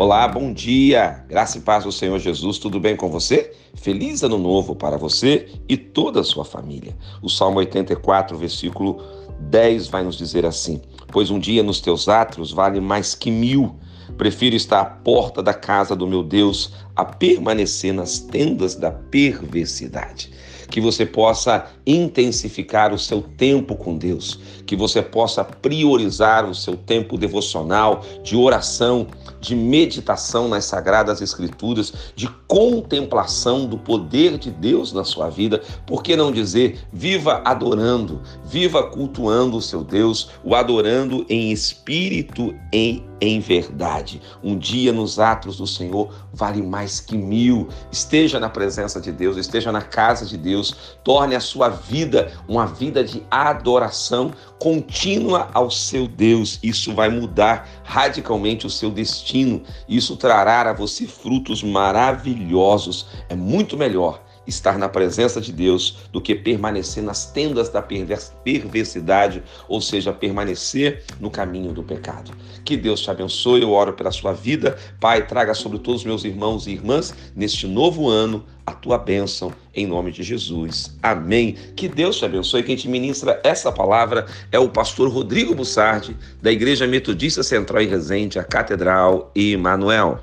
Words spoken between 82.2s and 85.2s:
abençoe. Quem te ministra essa palavra é o pastor